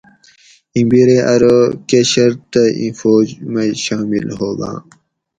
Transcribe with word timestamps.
ایں 0.75 0.85
بیرے 0.89 1.17
ارو 1.33 1.57
کہ 1.87 1.99
شرط 2.11 2.39
دہ 2.51 2.63
ایں 2.79 2.91
فوج 2.99 3.27
مئ 3.51 3.69
شامل 3.83 4.25
ہوباۤں 4.37 4.77